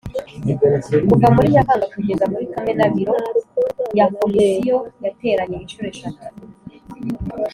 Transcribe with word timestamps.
Kuva 1.09 1.27
muri 1.35 1.47
Nyakanga 1.53 1.85
kugeza 1.93 2.25
muri 2.31 2.45
Kamena 2.53 2.83
biro 2.93 3.15
ya 3.97 4.05
Komisiyo 4.17 4.77
yateranye 5.03 5.57
inshuro 5.59 5.87
eshatu 5.93 6.25